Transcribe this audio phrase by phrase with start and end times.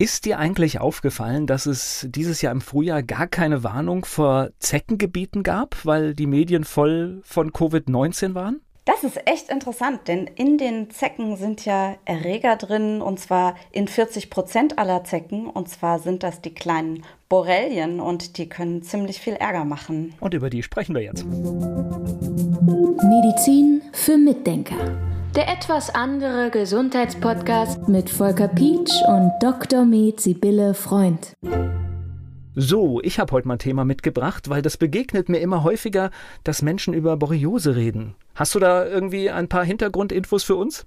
[0.00, 5.42] Ist dir eigentlich aufgefallen, dass es dieses Jahr im Frühjahr gar keine Warnung vor Zeckengebieten
[5.42, 8.60] gab, weil die Medien voll von Covid-19 waren?
[8.84, 13.88] Das ist echt interessant, denn in den Zecken sind ja Erreger drin und zwar in
[13.88, 15.48] 40 Prozent aller Zecken.
[15.48, 20.14] Und zwar sind das die kleinen Borrelien und die können ziemlich viel Ärger machen.
[20.20, 21.26] Und über die sprechen wir jetzt.
[23.02, 25.07] Medizin für Mitdenker.
[25.34, 29.84] Der etwas andere Gesundheitspodcast mit Volker Pietsch und Dr.
[29.84, 31.34] Med Sibylle Freund.
[32.54, 36.10] So, ich habe heute mal ein Thema mitgebracht, weil das begegnet mir immer häufiger,
[36.44, 38.14] dass Menschen über Borreliose reden.
[38.34, 40.86] Hast du da irgendwie ein paar Hintergrundinfos für uns?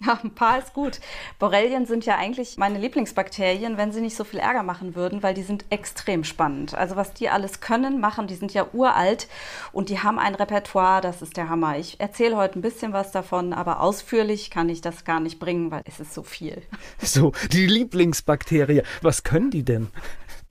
[0.06, 0.98] Ja, ein paar ist gut.
[1.38, 5.34] Borrelien sind ja eigentlich meine Lieblingsbakterien, wenn sie nicht so viel Ärger machen würden, weil
[5.34, 6.74] die sind extrem spannend.
[6.74, 9.28] Also was die alles können, machen, die sind ja uralt
[9.72, 11.76] und die haben ein Repertoire, das ist der Hammer.
[11.76, 15.70] Ich erzähle heute ein bisschen was davon, aber ausführlich kann ich das gar nicht bringen,
[15.70, 16.62] weil es ist so viel.
[17.02, 18.82] So, die Lieblingsbakterie.
[19.02, 19.88] Was können die denn?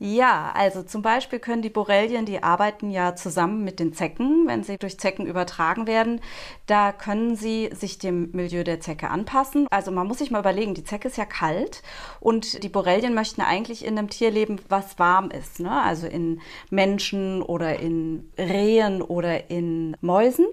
[0.02, 4.64] Ja, also zum Beispiel können die Borrelien, die arbeiten ja zusammen mit den Zecken, wenn
[4.64, 6.22] sie durch Zecken übertragen werden.
[6.68, 9.68] Da können sie sich dem Milieu der Zecke anpassen.
[9.70, 11.84] Also man muss sich mal überlegen, die Zecke ist ja kalt
[12.22, 15.60] und die Borrelien möchten eigentlich in einem Tier leben, was warm ist.
[15.60, 15.70] Ne?
[15.70, 20.48] Also in Menschen oder in Rehen oder in Mäusen.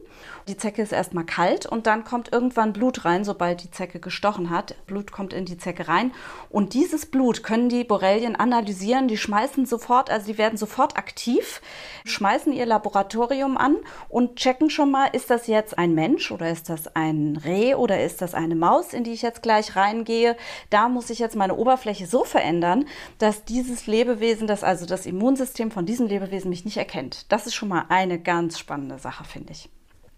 [0.48, 4.50] Die Zecke ist erstmal kalt und dann kommt irgendwann Blut rein, sobald die Zecke gestochen
[4.50, 4.74] hat.
[4.86, 6.10] Blut kommt in die Zecke rein
[6.50, 9.06] und dieses Blut können die Borrelien analysieren.
[9.06, 9.35] Die schmeißen
[9.66, 11.60] sofort, also die werden sofort aktiv,
[12.04, 13.76] schmeißen ihr Laboratorium an
[14.08, 18.02] und checken schon mal, ist das jetzt ein Mensch oder ist das ein Reh oder
[18.02, 20.36] ist das eine Maus, in die ich jetzt gleich reingehe.
[20.70, 22.86] Da muss ich jetzt meine Oberfläche so verändern,
[23.18, 27.30] dass dieses Lebewesen, das also das Immunsystem von diesem Lebewesen mich nicht erkennt.
[27.30, 29.68] Das ist schon mal eine ganz spannende Sache, finde ich.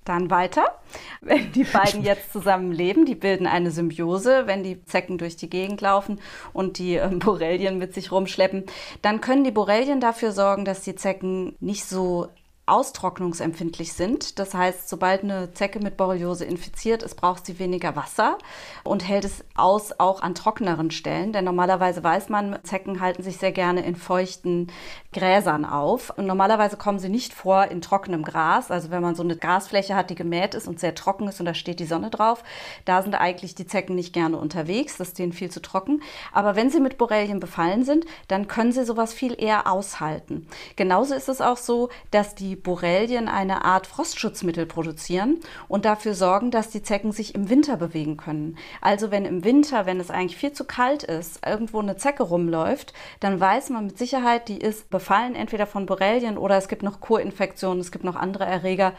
[0.08, 0.64] Dann weiter.
[1.20, 5.50] Wenn die beiden jetzt zusammen leben, die bilden eine Symbiose, wenn die Zecken durch die
[5.50, 6.18] Gegend laufen
[6.54, 8.64] und die äh, Borrelien mit sich rumschleppen,
[9.02, 12.28] dann können die Borrelien dafür sorgen, dass die Zecken nicht so
[12.68, 14.38] austrocknungsempfindlich sind.
[14.38, 18.38] Das heißt, sobald eine Zecke mit Borreliose infiziert ist, braucht sie weniger Wasser
[18.84, 21.32] und hält es aus auch an trockeneren Stellen.
[21.32, 24.68] Denn normalerweise weiß man, Zecken halten sich sehr gerne in feuchten
[25.12, 26.10] Gräsern auf.
[26.16, 28.70] Und normalerweise kommen sie nicht vor in trockenem Gras.
[28.70, 31.46] Also wenn man so eine Grasfläche hat, die gemäht ist und sehr trocken ist und
[31.46, 32.44] da steht die Sonne drauf,
[32.84, 34.96] da sind eigentlich die Zecken nicht gerne unterwegs.
[34.98, 36.02] Das ist denen viel zu trocken.
[36.32, 40.46] Aber wenn sie mit Borrelien befallen sind, dann können sie sowas viel eher aushalten.
[40.76, 45.38] Genauso ist es auch so, dass die Borrelien eine Art Frostschutzmittel produzieren
[45.68, 48.56] und dafür sorgen, dass die Zecken sich im Winter bewegen können.
[48.80, 52.92] Also wenn im Winter, wenn es eigentlich viel zu kalt ist, irgendwo eine Zecke rumläuft,
[53.20, 57.00] dann weiß man mit Sicherheit, die ist befallen entweder von Borrelien oder es gibt noch
[57.00, 58.94] Kurinfektionen, es gibt noch andere Erreger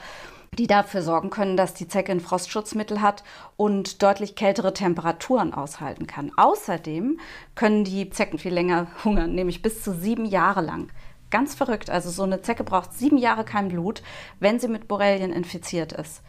[0.57, 3.23] die dafür sorgen können, dass die Zecke ein Frostschutzmittel hat
[3.55, 6.31] und deutlich kältere Temperaturen aushalten kann.
[6.35, 7.19] Außerdem
[7.55, 10.89] können die Zecken viel länger hungern, nämlich bis zu sieben Jahre lang.
[11.31, 11.89] Ganz verrückt.
[11.89, 14.01] Also so eine Zecke braucht sieben Jahre kein Blut,
[14.39, 16.21] wenn sie mit Borrelien infiziert ist.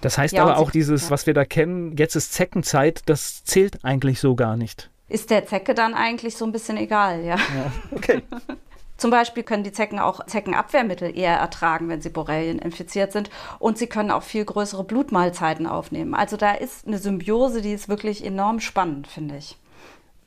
[0.00, 1.10] Das heißt ja, aber auch dieses, ja.
[1.10, 4.90] was wir da kennen, jetzt ist Zeckenzeit, das zählt eigentlich so gar nicht.
[5.08, 7.36] Ist der Zecke dann eigentlich so ein bisschen egal, ja.
[7.36, 8.22] ja okay.
[8.98, 13.30] Zum Beispiel können die Zecken auch Zeckenabwehrmittel eher ertragen, wenn sie Borrelien infiziert sind.
[13.60, 16.14] Und sie können auch viel größere Blutmahlzeiten aufnehmen.
[16.14, 19.56] Also da ist eine Symbiose, die ist wirklich enorm spannend, finde ich.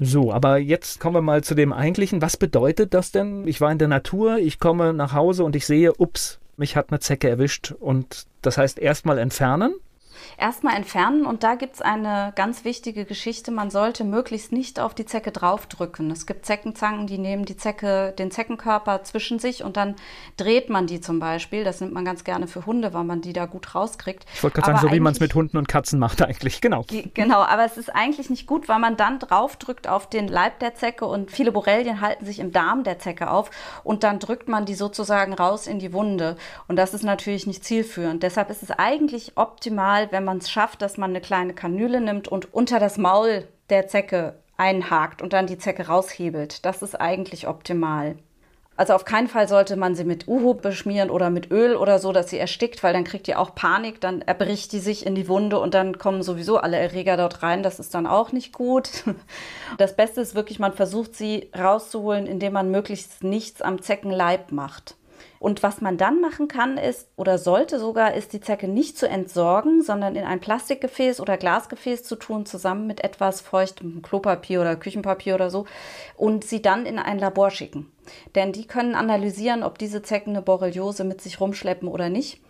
[0.04, 2.24] So, aber jetzt kommen wir mal zu dem eigentlichen.
[2.24, 3.48] Was bedeutet das denn?
[3.48, 6.90] Ich war in der Natur, ich komme nach Hause und ich sehe, ups, mich hat
[6.90, 7.76] eine Zecke erwischt.
[7.80, 9.76] Und das heißt erstmal entfernen
[10.38, 11.26] erstmal entfernen.
[11.26, 13.52] Und da gibt es eine ganz wichtige Geschichte.
[13.52, 16.12] Man sollte möglichst nicht auf die Zecke draufdrücken.
[16.12, 19.96] Es gibt Zeckenzangen, die nehmen die Zecke, den Zeckenkörper zwischen sich und dann
[20.38, 21.64] dreht man die zum Beispiel.
[21.64, 24.26] Das nimmt man ganz gerne für Hunde, weil man die da gut rauskriegt.
[24.34, 26.62] Ich wollte gerade sagen, so wie man es mit Hunden und Katzen macht eigentlich.
[26.62, 26.86] Genau.
[27.14, 30.76] Genau, aber es ist eigentlich nicht gut, weil man dann draufdrückt auf den Leib der
[30.76, 33.50] Zecke und viele Borrelien halten sich im Darm der Zecke auf
[33.84, 36.38] und dann drückt man die sozusagen raus in die Wunde.
[36.68, 38.24] Und das ist natürlich nicht zielführend.
[38.24, 42.28] Deshalb ist es eigentlich optimal, wenn man es schafft, dass man eine kleine Kanüle nimmt
[42.28, 46.66] und unter das Maul der Zecke einhakt und dann die Zecke raushebelt.
[46.66, 48.16] Das ist eigentlich optimal.
[48.78, 52.12] Also auf keinen Fall sollte man sie mit Uhu beschmieren oder mit Öl oder so,
[52.12, 55.28] dass sie erstickt, weil dann kriegt die auch Panik, dann erbricht die sich in die
[55.28, 57.64] Wunde und dann kommen sowieso alle Erreger dort rein.
[57.64, 59.04] Das ist dann auch nicht gut.
[59.78, 64.96] Das Beste ist wirklich, man versucht sie rauszuholen, indem man möglichst nichts am Zeckenleib macht.
[65.40, 69.08] Und was man dann machen kann, ist oder sollte sogar, ist die Zecke nicht zu
[69.10, 74.76] entsorgen, sondern in ein Plastikgefäß oder Glasgefäß zu tun, zusammen mit etwas feuchtem Klopapier oder
[74.76, 75.66] Küchenpapier oder so,
[76.16, 77.92] und sie dann in ein Labor schicken.
[78.36, 82.42] Denn die können analysieren, ob diese Zecken eine Borreliose mit sich rumschleppen oder nicht.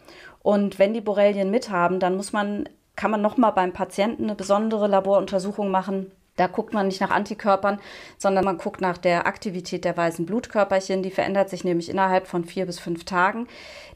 [0.44, 4.88] Und wenn die Borrelien mithaben, dann muss man, kann man nochmal beim Patienten eine besondere
[4.88, 7.80] Laboruntersuchung machen, Da guckt man nicht nach Antikörpern,
[8.18, 11.04] sondern man guckt nach der Aktivität der weißen Blutkörperchen.
[11.04, 13.48] Die verändert sich nämlich innerhalb von vier bis fünf Tagen.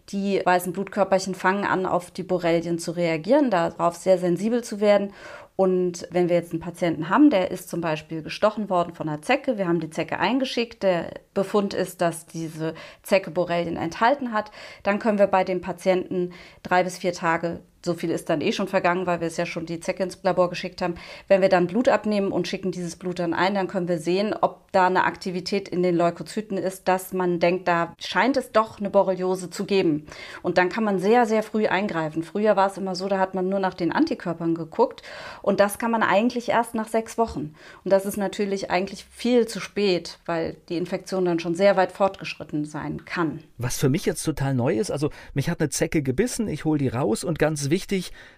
[0.09, 5.13] Die weißen Blutkörperchen fangen an, auf die Borrelien zu reagieren, darauf sehr sensibel zu werden
[5.57, 9.21] und wenn wir jetzt einen Patienten haben, der ist zum Beispiel gestochen worden von einer
[9.21, 12.73] Zecke, wir haben die Zecke eingeschickt, der Befund ist, dass diese
[13.03, 14.51] Zecke Borrelien enthalten hat,
[14.83, 18.51] dann können wir bei dem Patienten drei bis vier Tage so viel ist dann eh
[18.51, 20.95] schon vergangen, weil wir es ja schon die Zecke ins Labor geschickt haben.
[21.27, 24.35] Wenn wir dann Blut abnehmen und schicken dieses Blut dann ein, dann können wir sehen,
[24.41, 28.79] ob da eine Aktivität in den Leukozyten ist, dass man denkt, da scheint es doch
[28.79, 30.07] eine Borreliose zu geben.
[30.41, 32.23] Und dann kann man sehr, sehr früh eingreifen.
[32.23, 35.03] Früher war es immer so, da hat man nur nach den Antikörpern geguckt
[35.41, 37.53] und das kann man eigentlich erst nach sechs Wochen.
[37.83, 41.91] Und das ist natürlich eigentlich viel zu spät, weil die Infektion dann schon sehr weit
[41.91, 43.41] fortgeschritten sein kann.
[43.57, 46.79] Was für mich jetzt total neu ist, also mich hat eine Zecke gebissen, ich hole
[46.79, 47.74] die raus und ganz wichtig,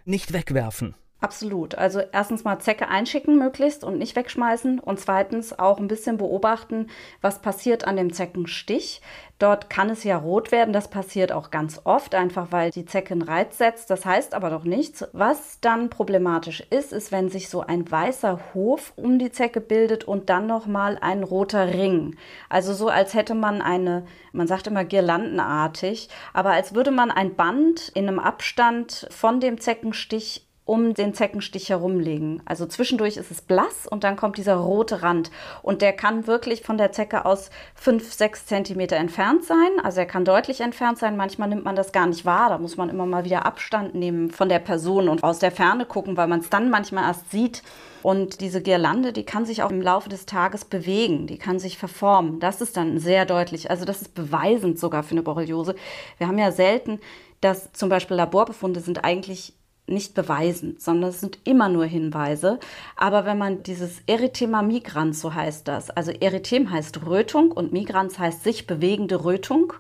[0.06, 0.96] nicht wegwerfen.
[1.20, 1.74] Absolut.
[1.74, 6.88] Also erstens mal Zecke einschicken möglichst und nicht wegschmeißen und zweitens auch ein bisschen beobachten,
[7.22, 9.02] was passiert an dem Zeckenstich.
[9.40, 13.14] Dort kann es ja rot werden, das passiert auch ganz oft, einfach weil die Zecke
[13.14, 13.90] einen Reiz setzt.
[13.90, 15.08] Das heißt aber doch nichts.
[15.12, 20.04] Was dann problematisch ist, ist, wenn sich so ein weißer Hof um die Zecke bildet
[20.04, 22.16] und dann nochmal ein roter Ring.
[22.48, 27.36] Also so, als hätte man eine, man sagt immer girlandenartig, aber als würde man ein
[27.36, 32.42] Band in einem Abstand von dem Zeckenstich um den Zeckenstich herumlegen.
[32.46, 35.32] Also zwischendurch ist es blass und dann kommt dieser rote Rand.
[35.64, 39.80] Und der kann wirklich von der Zecke aus fünf, sechs Zentimeter entfernt sein.
[39.82, 41.16] Also er kann deutlich entfernt sein.
[41.16, 42.50] Manchmal nimmt man das gar nicht wahr.
[42.50, 45.86] Da muss man immer mal wieder Abstand nehmen von der Person und aus der Ferne
[45.86, 47.64] gucken, weil man es dann manchmal erst sieht.
[48.04, 51.78] Und diese Girlande, die kann sich auch im Laufe des Tages bewegen, die kann sich
[51.78, 52.40] verformen.
[52.40, 53.72] Das ist dann sehr deutlich.
[53.72, 55.76] Also das ist beweisend sogar für eine Borreliose.
[56.18, 57.00] Wir haben ja selten,
[57.42, 59.54] dass zum Beispiel Laborbefunde sind eigentlich
[59.88, 62.60] nicht beweisen, sondern es sind immer nur Hinweise.
[62.96, 68.20] Aber wenn man dieses Erythema migrans, so heißt das, also Erythem heißt Rötung und migrans
[68.20, 69.74] heißt sich bewegende Rötung.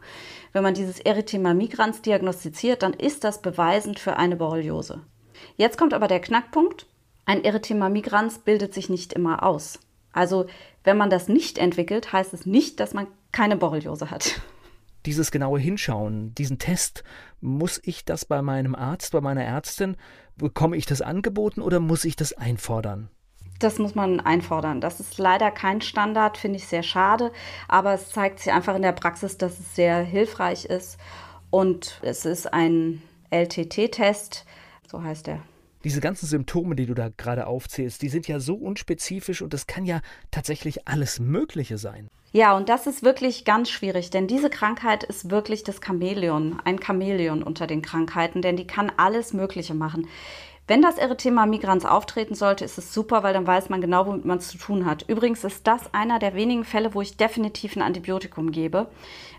[0.53, 5.01] Wenn man dieses Erythema migrans diagnostiziert, dann ist das beweisend für eine Borreliose.
[5.57, 6.87] Jetzt kommt aber der Knackpunkt.
[7.25, 9.79] Ein Erythema migrans bildet sich nicht immer aus.
[10.13, 10.45] Also
[10.83, 14.41] wenn man das nicht entwickelt, heißt es nicht, dass man keine Borreliose hat
[15.07, 17.03] dieses genaue Hinschauen, diesen Test,
[17.39, 19.95] muss ich das bei meinem Arzt, bei meiner Ärztin,
[20.35, 23.09] bekomme ich das angeboten oder muss ich das einfordern?
[23.59, 24.81] Das muss man einfordern.
[24.81, 27.31] Das ist leider kein Standard, finde ich sehr schade,
[27.69, 30.99] aber es zeigt sich einfach in der Praxis, dass es sehr hilfreich ist
[31.49, 33.01] und es ist ein
[33.31, 34.45] LTT-Test,
[34.91, 35.39] so heißt er.
[35.87, 39.67] Diese ganzen Symptome, die du da gerade aufzählst, die sind ja so unspezifisch und es
[39.67, 40.01] kann ja
[40.31, 42.09] tatsächlich alles Mögliche sein.
[42.33, 46.81] Ja, und das ist wirklich ganz schwierig, denn diese Krankheit ist wirklich das Chamäleon, ein
[46.83, 50.09] Chamäleon unter den Krankheiten, denn die kann alles Mögliche machen.
[50.67, 54.25] Wenn das Erythema migrans auftreten sollte, ist es super, weil dann weiß man genau, womit
[54.25, 55.05] man es zu tun hat.
[55.07, 58.87] Übrigens ist das einer der wenigen Fälle, wo ich definitiv ein Antibiotikum gebe.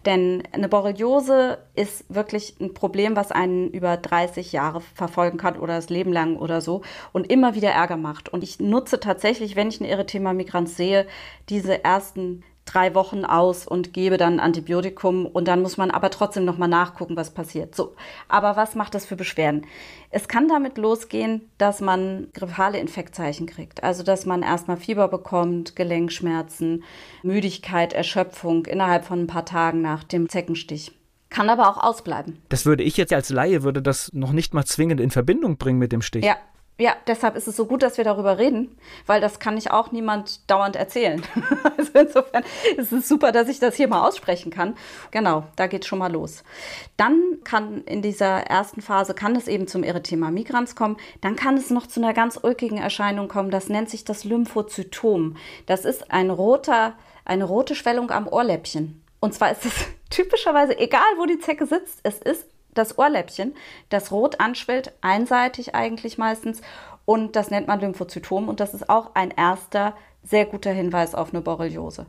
[0.06, 5.74] Denn eine Borreliose ist wirklich ein Problem, was einen über 30 Jahre verfolgen kann oder
[5.74, 6.80] das Leben lang oder so
[7.12, 8.30] und immer wieder Ärger macht.
[8.30, 11.06] Und ich nutze tatsächlich, wenn ich ein Erythema migrans sehe,
[11.50, 12.42] diese ersten
[12.72, 17.16] drei Wochen aus und gebe dann Antibiotikum und dann muss man aber trotzdem nochmal nachgucken,
[17.16, 17.74] was passiert.
[17.74, 17.94] So,
[18.28, 19.66] aber was macht das für Beschwerden?
[20.10, 23.82] Es kann damit losgehen, dass man grippale Infektzeichen kriegt.
[23.82, 26.84] Also, dass man erstmal Fieber bekommt, Gelenkschmerzen,
[27.22, 30.92] Müdigkeit, Erschöpfung innerhalb von ein paar Tagen nach dem Zeckenstich.
[31.30, 32.38] Kann aber auch ausbleiben.
[32.48, 35.78] Das würde ich jetzt als Laie, würde das noch nicht mal zwingend in Verbindung bringen
[35.78, 36.24] mit dem Stich.
[36.24, 36.36] Ja,
[36.80, 39.90] ja, deshalb ist es so gut, dass wir darüber reden, weil das kann ich auch
[39.90, 41.20] niemand dauernd erzählen.
[41.76, 42.44] also insofern
[42.76, 44.76] ist es super, dass ich das hier mal aussprechen kann.
[45.10, 46.44] Genau, da geht schon mal los.
[46.96, 50.98] Dann kann in dieser ersten Phase kann es eben zum Erythema migrans kommen.
[51.20, 53.50] Dann kann es noch zu einer ganz ulkigen Erscheinung kommen.
[53.50, 55.36] Das nennt sich das Lymphozytom.
[55.66, 56.94] Das ist ein roter,
[57.24, 59.02] eine rote Schwellung am Ohrläppchen.
[59.18, 59.74] Und zwar ist es
[60.10, 61.98] typischerweise egal, wo die Zecke sitzt.
[62.04, 62.46] Es ist
[62.78, 63.54] das Ohrläppchen,
[63.88, 66.60] das rot anschwillt, einseitig eigentlich meistens.
[67.04, 71.32] Und das nennt man Lymphozytom und das ist auch ein erster sehr guter Hinweis auf
[71.32, 72.06] eine Borreliose.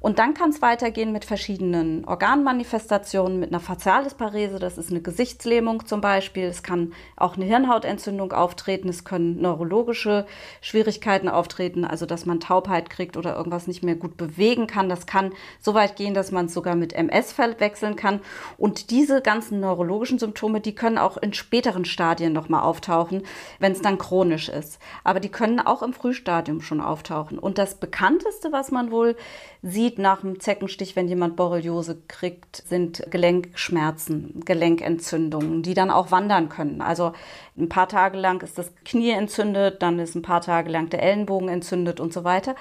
[0.00, 5.86] Und dann kann es weitergehen mit verschiedenen Organmanifestationen, mit einer Facialisparese, das ist eine Gesichtslähmung
[5.86, 6.44] zum Beispiel.
[6.44, 10.26] Es kann auch eine Hirnhautentzündung auftreten, es können neurologische
[10.60, 14.88] Schwierigkeiten auftreten, also dass man Taubheit kriegt oder irgendwas nicht mehr gut bewegen kann.
[14.88, 18.20] Das kann so weit gehen, dass man es sogar mit MS wechseln kann.
[18.56, 23.22] Und diese ganzen neurologischen Symptome, die können auch in späteren Stadien nochmal auftauchen,
[23.58, 24.78] wenn es dann chronisch ist.
[25.02, 27.38] Aber die können auch im Frühstadium schon auftauchen.
[27.38, 29.16] Und das bekannteste, was man wohl
[29.62, 36.50] sieht nach dem Zeckenstich, wenn jemand Borreliose kriegt, sind Gelenkschmerzen, Gelenkentzündungen, die dann auch wandern
[36.50, 36.82] können.
[36.82, 37.12] Also
[37.56, 41.02] ein paar Tage lang ist das Knie entzündet, dann ist ein paar Tage lang der
[41.02, 42.54] Ellenbogen entzündet und so weiter.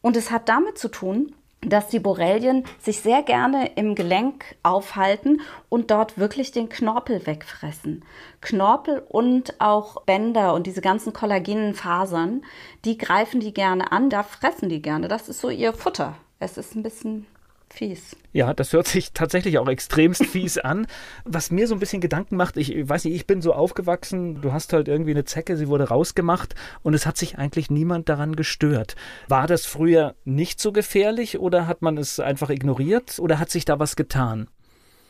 [0.00, 5.40] Und es hat damit zu tun, dass die Borrelien sich sehr gerne im Gelenk aufhalten
[5.68, 8.04] und dort wirklich den Knorpel wegfressen.
[8.40, 12.42] Knorpel und auch Bänder und diese ganzen kollagenen Fasern,
[12.84, 15.06] die greifen die gerne an, da fressen die gerne.
[15.08, 16.16] Das ist so ihr Futter.
[16.42, 17.26] Es ist ein bisschen
[17.70, 18.16] fies.
[18.32, 20.88] Ja, das hört sich tatsächlich auch extremst fies an.
[21.24, 24.52] Was mir so ein bisschen Gedanken macht, ich weiß nicht, ich bin so aufgewachsen, du
[24.52, 28.34] hast halt irgendwie eine Zecke, sie wurde rausgemacht und es hat sich eigentlich niemand daran
[28.34, 28.96] gestört.
[29.28, 33.64] War das früher nicht so gefährlich oder hat man es einfach ignoriert oder hat sich
[33.64, 34.48] da was getan,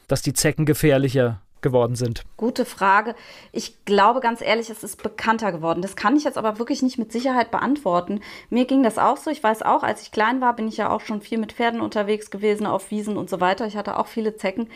[0.09, 2.25] dass die Zecken gefährlicher geworden sind?
[2.37, 3.15] Gute Frage.
[3.53, 5.83] Ich glaube ganz ehrlich, es ist bekannter geworden.
[5.83, 8.21] Das kann ich jetzt aber wirklich nicht mit Sicherheit beantworten.
[8.51, 9.31] Mir ging das auch so.
[9.31, 11.81] Ich weiß auch, als ich klein war, bin ich ja auch schon viel mit Pferden
[11.81, 13.67] unterwegs gewesen, auf Wiesen und so weiter.
[13.67, 14.69] Ich hatte auch viele Zecken.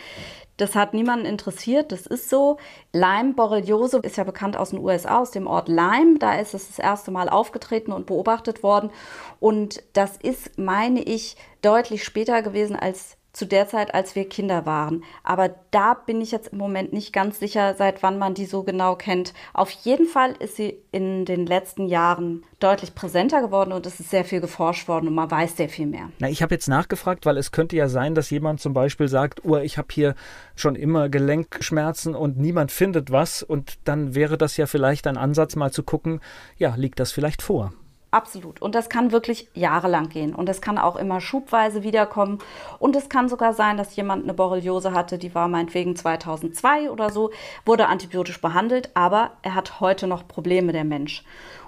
[0.57, 2.57] Das hat niemanden interessiert, das ist so.
[2.93, 6.19] Lyme Borreliose ist ja bekannt aus den USA, aus dem Ort Lyme.
[6.19, 8.91] Da ist es das erste Mal aufgetreten und beobachtet worden.
[9.39, 14.65] Und das ist, meine ich, deutlich später gewesen als zu der Zeit, als wir Kinder
[14.65, 15.05] waren.
[15.23, 18.63] Aber da bin ich jetzt im Moment nicht ganz sicher, seit wann man die so
[18.63, 19.35] genau kennt.
[19.53, 24.11] Auf jeden Fall ist sie in den letzten Jahren deutlich präsenter geworden und es ist
[24.11, 26.09] sehr viel geforscht worden und man weiß sehr viel mehr.
[26.19, 29.45] Na, ich habe jetzt nachgefragt, weil es könnte ja sein, dass jemand zum Beispiel sagt,
[29.45, 30.15] oh, ich habe hier
[30.55, 35.57] schon immer Gelenkschmerzen und niemand findet was und dann wäre das ja vielleicht ein Ansatz,
[35.57, 36.21] mal zu gucken,
[36.57, 37.75] ja, liegt das vielleicht vor?
[38.17, 38.63] Absolut.
[38.63, 40.35] Und das kann wirklich jahrelang gehen.
[40.35, 42.39] Und es kann auch immer schubweise wiederkommen.
[42.79, 47.11] Und es kann sogar sein, dass jemand eine Borreliose hatte, die war meinetwegen 2002 oder
[47.11, 47.31] so,
[47.67, 51.25] wurde antibiotisch behandelt, aber er hat heute noch Probleme, der Mensch.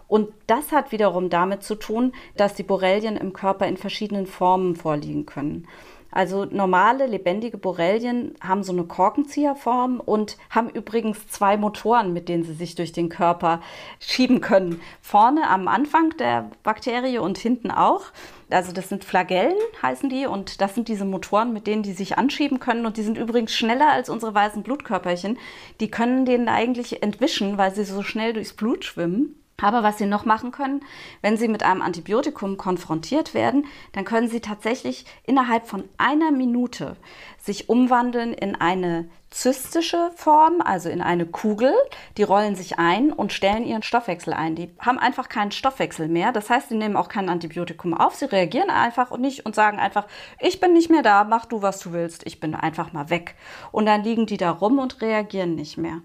[0.06, 4.74] Und das hat wiederum damit zu tun, dass die Borrelien im Körper in verschiedenen Formen
[4.74, 5.68] vorliegen können.
[6.10, 12.44] Also normale lebendige Borrelien haben so eine Korkenzieherform und haben übrigens zwei Motoren, mit denen
[12.44, 13.60] sie sich durch den Körper
[14.00, 14.80] schieben können.
[15.02, 18.06] Vorne am Anfang der Bakterie und hinten auch.
[18.50, 22.16] Also das sind Flagellen, heißen die, und das sind diese Motoren, mit denen die sich
[22.16, 22.86] anschieben können.
[22.86, 25.38] Und die sind übrigens schneller als unsere weißen Blutkörperchen.
[25.80, 29.34] Die können denen eigentlich entwischen, weil sie so schnell durchs Blut schwimmen.
[29.60, 30.80] Aber was Sie noch machen können,
[31.20, 36.96] wenn Sie mit einem Antibiotikum konfrontiert werden, dann können Sie tatsächlich innerhalb von einer Minute
[37.38, 41.72] sich umwandeln in eine zystische Form, also in eine Kugel.
[42.16, 44.54] Die rollen sich ein und stellen ihren Stoffwechsel ein.
[44.54, 46.32] Die haben einfach keinen Stoffwechsel mehr.
[46.32, 48.14] Das heißt, sie nehmen auch kein Antibiotikum auf.
[48.14, 50.06] Sie reagieren einfach nicht und sagen einfach,
[50.40, 52.26] ich bin nicht mehr da, mach du, was du willst.
[52.26, 53.34] Ich bin einfach mal weg.
[53.70, 56.00] Und dann liegen die da rum und reagieren nicht mehr.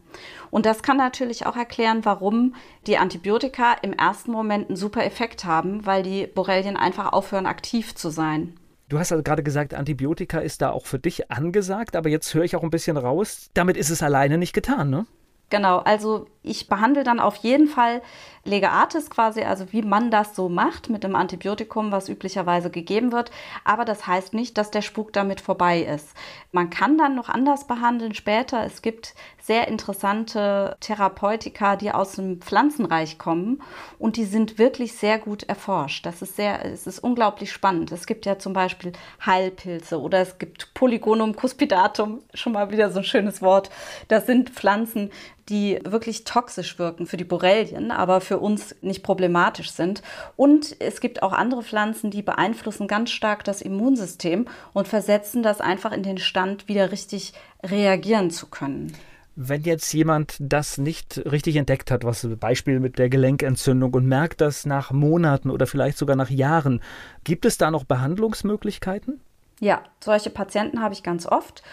[0.51, 2.55] Und das kann natürlich auch erklären, warum
[2.87, 7.95] die Antibiotika im ersten Moment einen super Effekt haben, weil die Borrelien einfach aufhören, aktiv
[7.95, 8.57] zu sein.
[8.93, 12.43] Du hast also gerade gesagt, Antibiotika ist da auch für dich angesagt, aber jetzt höre
[12.43, 15.07] ich auch ein bisschen raus, damit ist es alleine nicht getan, ne?
[15.49, 18.01] Genau, also ich behandle dann auf jeden Fall
[18.45, 23.31] Legatis quasi, also wie man das so macht mit dem Antibiotikum, was üblicherweise gegeben wird.
[23.63, 26.09] Aber das heißt nicht, dass der Spuk damit vorbei ist.
[26.51, 28.65] Man kann dann noch anders behandeln später.
[28.65, 33.61] Es gibt sehr interessante Therapeutika, die aus dem Pflanzenreich kommen
[33.97, 36.05] und die sind wirklich sehr gut erforscht.
[36.05, 37.91] Das ist sehr, es ist unglaublich spannend.
[37.93, 38.91] Es gibt ja zum Beispiel
[39.25, 43.69] Heilpilze oder es gibt Polygonum cuspidatum, schon mal wieder so ein schönes Wort.
[44.09, 45.11] Das sind Pflanzen,
[45.49, 50.01] die wirklich toxisch wirken für die Borrelien, aber für uns nicht problematisch sind.
[50.35, 55.59] Und es gibt auch andere Pflanzen, die beeinflussen ganz stark das Immunsystem und versetzen das
[55.59, 57.33] einfach in den Stand, wieder richtig
[57.63, 58.93] reagieren zu können.
[59.35, 64.41] Wenn jetzt jemand das nicht richtig entdeckt hat, was Beispiel mit der Gelenkentzündung und merkt
[64.41, 66.81] das nach Monaten oder vielleicht sogar nach Jahren,
[67.23, 69.21] gibt es da noch Behandlungsmöglichkeiten?
[69.59, 71.63] Ja, solche Patienten habe ich ganz oft.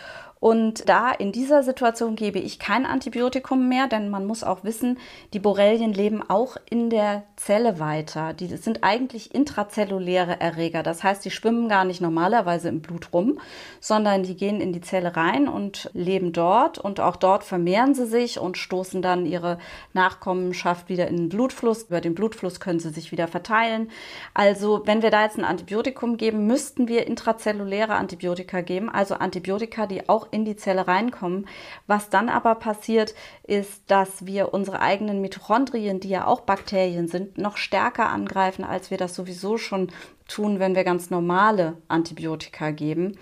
[0.41, 4.99] Und da in dieser Situation gebe ich kein Antibiotikum mehr, denn man muss auch wissen,
[5.35, 8.33] die Borrelien leben auch in der Zelle weiter.
[8.33, 10.83] Die sind eigentlich intrazelluläre Erreger.
[10.83, 13.39] Das heißt, die schwimmen gar nicht normalerweise im Blut rum,
[13.81, 16.79] sondern die gehen in die Zelle rein und leben dort.
[16.79, 19.59] Und auch dort vermehren sie sich und stoßen dann ihre
[19.93, 21.83] Nachkommenschaft wieder in den Blutfluss.
[21.83, 23.91] Über den Blutfluss können sie sich wieder verteilen.
[24.33, 29.85] Also, wenn wir da jetzt ein Antibiotikum geben, müssten wir intrazelluläre Antibiotika geben, also Antibiotika,
[29.85, 31.47] die auch in die Zelle reinkommen.
[31.87, 37.39] Was dann aber passiert, ist, dass wir unsere eigenen Mitochondrien, die ja auch Bakterien sind,
[37.39, 39.91] noch stärker angreifen, als wir das sowieso schon
[40.29, 43.19] tun, wenn wir ganz normale Antibiotika geben.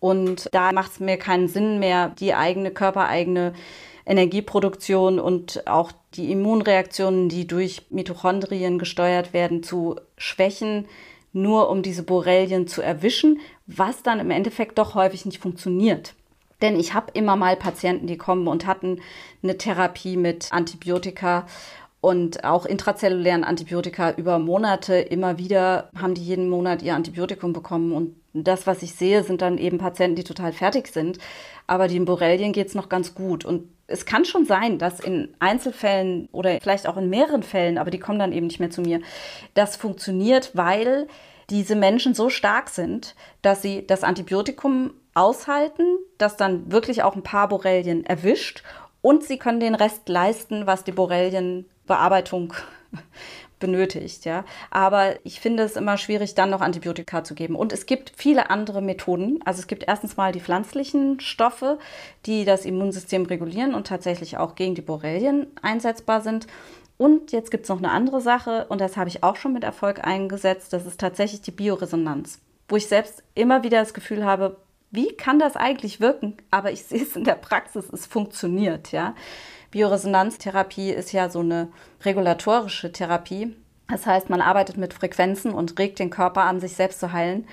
[0.00, 3.52] Und da macht es mir keinen Sinn mehr, die eigene körpereigene
[4.04, 10.86] Energieproduktion und auch die Immunreaktionen, die durch Mitochondrien gesteuert werden, zu schwächen,
[11.32, 16.14] nur um diese Borrelien zu erwischen, was dann im Endeffekt doch häufig nicht funktioniert.
[16.62, 19.00] Denn ich habe immer mal Patienten, die kommen und hatten
[19.42, 21.46] eine Therapie mit Antibiotika
[22.00, 24.94] und auch intrazellulären Antibiotika über Monate.
[24.94, 27.92] Immer wieder haben die jeden Monat ihr Antibiotikum bekommen.
[27.92, 31.18] Und das, was ich sehe, sind dann eben Patienten, die total fertig sind.
[31.66, 33.44] Aber den Borrelien geht es noch ganz gut.
[33.44, 37.90] Und es kann schon sein, dass in Einzelfällen oder vielleicht auch in mehreren Fällen, aber
[37.90, 39.00] die kommen dann eben nicht mehr zu mir,
[39.54, 41.06] das funktioniert, weil
[41.50, 47.22] diese Menschen so stark sind, dass sie das Antibiotikum aushalten, das dann wirklich auch ein
[47.22, 48.62] paar Borrelien erwischt
[49.02, 52.54] und sie können den Rest leisten, was die Borrelienbearbeitung
[53.58, 54.44] benötigt, ja.
[54.70, 57.56] Aber ich finde es immer schwierig, dann noch Antibiotika zu geben.
[57.56, 59.40] Und es gibt viele andere Methoden.
[59.44, 61.78] Also es gibt erstens mal die pflanzlichen Stoffe,
[62.26, 66.46] die das Immunsystem regulieren und tatsächlich auch gegen die Borrelien einsetzbar sind.
[66.96, 69.64] Und jetzt gibt es noch eine andere Sache, und das habe ich auch schon mit
[69.64, 72.38] Erfolg eingesetzt, das ist tatsächlich die Bioresonanz,
[72.68, 74.56] wo ich selbst immer wieder das Gefühl habe,
[74.92, 76.36] wie kann das eigentlich wirken?
[76.50, 79.14] Aber ich sehe es in der Praxis, es funktioniert, ja.
[79.70, 81.68] Bioresonanztherapie ist ja so eine
[82.04, 83.56] regulatorische Therapie.
[83.88, 87.46] Das heißt, man arbeitet mit Frequenzen und regt den Körper an, sich selbst zu heilen.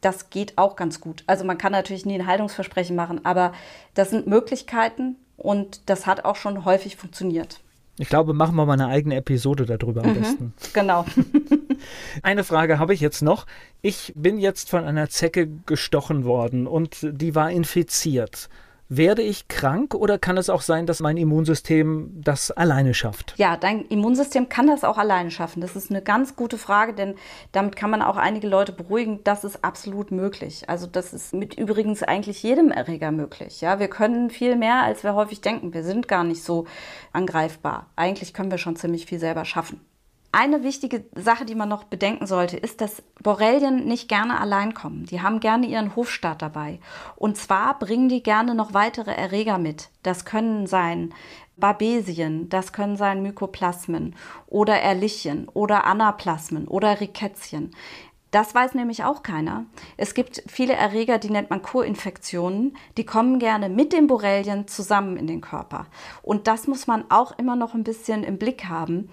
[0.00, 1.24] Das geht auch ganz gut.
[1.26, 3.52] Also man kann natürlich nie ein Heilungsversprechen machen, aber
[3.94, 7.60] das sind Möglichkeiten und das hat auch schon häufig funktioniert.
[7.98, 10.54] Ich glaube, machen wir mal eine eigene Episode darüber am mhm, besten.
[10.72, 11.04] Genau.
[12.22, 13.46] eine Frage habe ich jetzt noch.
[13.82, 18.48] Ich bin jetzt von einer Zecke gestochen worden und die war infiziert.
[18.90, 23.34] Werde ich krank oder kann es auch sein, dass mein Immunsystem das alleine schafft?
[23.36, 25.60] Ja, dein Immunsystem kann das auch alleine schaffen.
[25.60, 27.14] Das ist eine ganz gute Frage, denn
[27.52, 29.20] damit kann man auch einige Leute beruhigen.
[29.24, 30.70] Das ist absolut möglich.
[30.70, 33.60] Also das ist mit übrigens eigentlich jedem Erreger möglich.
[33.60, 35.74] Ja, wir können viel mehr, als wir häufig denken.
[35.74, 36.66] Wir sind gar nicht so
[37.12, 37.90] angreifbar.
[37.94, 39.82] Eigentlich können wir schon ziemlich viel selber schaffen.
[40.30, 45.06] Eine wichtige Sache, die man noch bedenken sollte, ist, dass Borrelien nicht gerne allein kommen.
[45.06, 46.80] Die haben gerne ihren Hofstaat dabei.
[47.16, 49.88] Und zwar bringen die gerne noch weitere Erreger mit.
[50.02, 51.14] Das können sein
[51.56, 54.14] Babesien, das können sein Mykoplasmen
[54.46, 57.72] oder Erlichien oder Anaplasmen oder Rikettien.
[58.30, 59.64] Das weiß nämlich auch keiner.
[59.96, 65.16] Es gibt viele Erreger, die nennt man Co-Infektionen, die kommen gerne mit den Borrelien zusammen
[65.16, 65.86] in den Körper.
[66.20, 69.08] Und das muss man auch immer noch ein bisschen im Blick haben.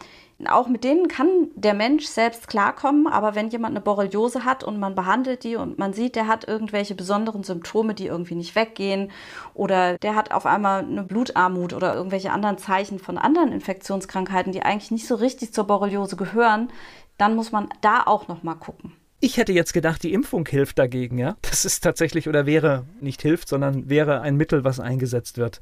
[0.48, 4.78] Auch mit denen kann der Mensch selbst klarkommen, aber wenn jemand eine Borreliose hat und
[4.78, 9.12] man behandelt die und man sieht, der hat irgendwelche besonderen Symptome, die irgendwie nicht weggehen
[9.54, 14.62] oder der hat auf einmal eine Blutarmut oder irgendwelche anderen Zeichen von anderen Infektionskrankheiten, die
[14.62, 16.69] eigentlich nicht so richtig zur Borreliose gehören,
[17.17, 18.91] dann muss man da auch noch mal gucken.
[19.21, 21.38] Ich hätte jetzt gedacht, die Impfung hilft dagegen, ja?
[21.41, 25.62] Das ist tatsächlich oder wäre nicht hilft, sondern wäre ein Mittel, was eingesetzt wird.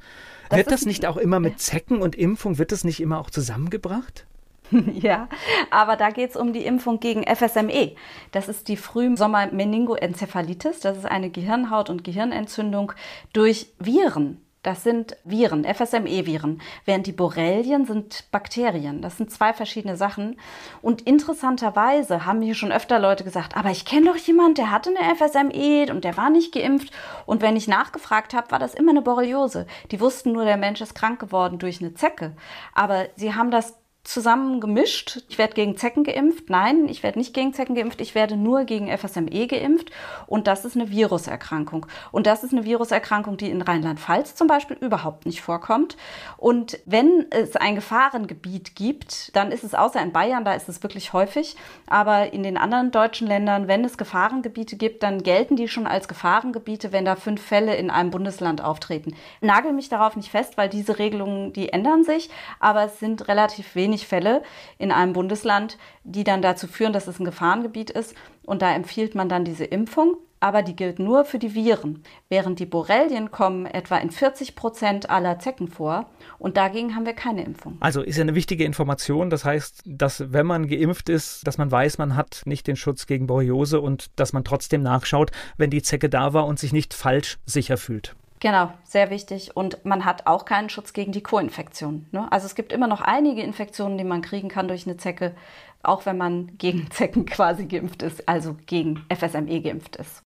[0.49, 3.29] Das wird das nicht auch immer mit Zecken und Impfung, wird das nicht immer auch
[3.29, 4.25] zusammengebracht?
[4.93, 5.27] ja,
[5.71, 7.95] aber da geht es um die Impfung gegen FSME.
[8.31, 10.79] Das ist die Frühsommer-Meningoenzephalitis.
[10.79, 12.93] Das ist eine Gehirnhaut- und Gehirnentzündung
[13.33, 14.43] durch Viren.
[14.63, 19.01] Das sind Viren, FSME-Viren, während die Borrelien sind Bakterien.
[19.01, 20.37] Das sind zwei verschiedene Sachen.
[20.81, 24.89] Und interessanterweise haben mir schon öfter Leute gesagt, aber ich kenne doch jemanden, der hatte
[24.89, 26.91] eine FSME und der war nicht geimpft.
[27.25, 29.67] Und wenn ich nachgefragt habe, war das immer eine Borreliose.
[29.91, 32.31] Die wussten nur, der Mensch ist krank geworden durch eine Zecke.
[32.73, 35.23] Aber sie haben das zusammen gemischt.
[35.29, 36.49] Ich werde gegen Zecken geimpft.
[36.49, 38.01] Nein, ich werde nicht gegen Zecken geimpft.
[38.01, 39.91] Ich werde nur gegen FSME geimpft.
[40.27, 41.85] Und das ist eine Viruserkrankung.
[42.11, 45.95] Und das ist eine Viruserkrankung, die in Rheinland-Pfalz zum Beispiel überhaupt nicht vorkommt.
[46.35, 50.83] Und wenn es ein Gefahrengebiet gibt, dann ist es außer in Bayern, da ist es
[50.83, 51.55] wirklich häufig.
[51.87, 56.09] Aber in den anderen deutschen Ländern, wenn es Gefahrengebiete gibt, dann gelten die schon als
[56.09, 59.15] Gefahrengebiete, wenn da fünf Fälle in einem Bundesland auftreten.
[59.39, 62.29] Nagel mich darauf nicht fest, weil diese Regelungen, die ändern sich.
[62.59, 64.41] Aber es sind relativ wenig wenig Fälle
[64.77, 68.15] in einem Bundesland, die dann dazu führen, dass es ein Gefahrengebiet ist.
[68.45, 70.17] Und da empfiehlt man dann diese Impfung.
[70.39, 75.09] Aber die gilt nur für die Viren, während die Borrelien kommen etwa in 40 Prozent
[75.09, 77.77] aller Zecken vor und dagegen haben wir keine Impfung.
[77.79, 79.29] Also ist ja eine wichtige Information.
[79.29, 83.07] Das heißt, dass wenn man geimpft ist, dass man weiß, man hat nicht den Schutz
[83.07, 86.93] gegen Borreliose und dass man trotzdem nachschaut, wenn die Zecke da war und sich nicht
[86.93, 88.13] falsch sicher fühlt.
[88.43, 89.55] Genau, sehr wichtig.
[89.55, 92.07] Und man hat auch keinen Schutz gegen die Co-Infektion.
[92.11, 92.29] Ne?
[92.29, 95.33] Also es gibt immer noch einige Infektionen, die man kriegen kann durch eine Zecke,
[95.81, 100.23] auch wenn man gegen Zecken quasi geimpft ist, also gegen FSME geimpft ist.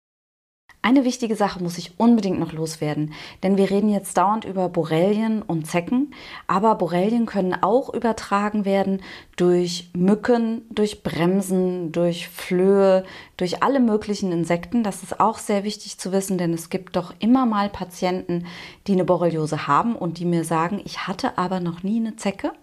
[0.84, 3.14] Eine wichtige Sache muss ich unbedingt noch loswerden,
[3.44, 6.12] denn wir reden jetzt dauernd über Borrelien und Zecken,
[6.48, 9.04] aber Borrelien können auch übertragen werden
[9.36, 13.04] durch Mücken, durch Bremsen, durch Flöhe,
[13.38, 14.82] durch alle möglichen Insekten.
[14.84, 18.48] Das ist auch sehr wichtig zu wissen, denn es gibt doch immer mal Patienten,
[18.88, 22.54] die eine Borreliose haben und die mir sagen, ich hatte aber noch nie eine Zecke.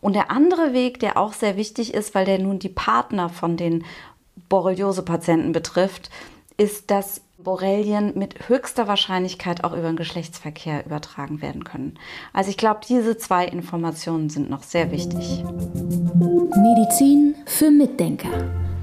[0.00, 3.56] Und der andere Weg, der auch sehr wichtig ist, weil der nun die Partner von
[3.56, 3.84] den
[4.48, 6.10] Borreliose-Patienten betrifft,
[6.56, 11.94] ist, dass Borrelien mit höchster Wahrscheinlichkeit auch über den Geschlechtsverkehr übertragen werden können.
[12.32, 15.44] Also ich glaube, diese zwei Informationen sind noch sehr wichtig.
[16.56, 18.28] Medizin für Mitdenker.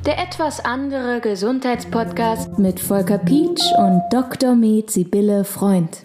[0.05, 4.55] Der etwas andere Gesundheitspodcast mit Volker Pietsch und Dr.
[4.55, 6.03] Med Sibylle Freund.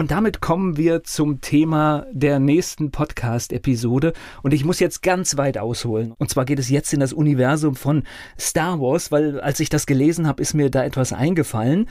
[0.00, 4.14] Und damit kommen wir zum Thema der nächsten Podcast-Episode.
[4.42, 6.14] Und ich muss jetzt ganz weit ausholen.
[6.16, 8.04] Und zwar geht es jetzt in das Universum von
[8.38, 11.86] Star Wars, weil als ich das gelesen habe, ist mir da etwas eingefallen.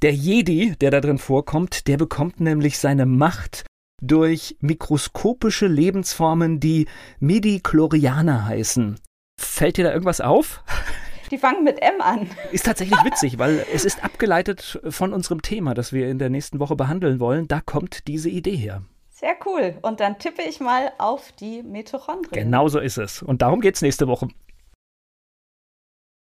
[0.00, 3.66] Der Jedi, der da drin vorkommt, der bekommt nämlich seine Macht
[4.00, 6.86] durch mikroskopische Lebensformen, die
[7.20, 8.98] Midi-Chlorianer heißen.
[9.38, 10.64] Fällt dir da irgendwas auf?
[11.32, 12.28] Die fangen mit M an.
[12.52, 16.60] Ist tatsächlich witzig, weil es ist abgeleitet von unserem Thema, das wir in der nächsten
[16.60, 17.48] Woche behandeln wollen.
[17.48, 18.82] Da kommt diese Idee her.
[19.08, 19.78] Sehr cool.
[19.80, 22.44] Und dann tippe ich mal auf die Mitochondrien.
[22.44, 23.22] Genau so ist es.
[23.22, 24.28] Und darum geht es nächste Woche.